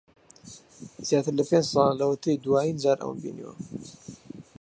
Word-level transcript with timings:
زیاتر 1.07 1.33
لە 1.39 1.43
پێنج 1.49 1.65
ساڵە 1.73 1.93
لەوەتەی 1.99 2.41
دوایین 2.43 2.77
جار 2.83 2.97
ئەوم 3.01 3.17
بینیوە. 3.23 3.53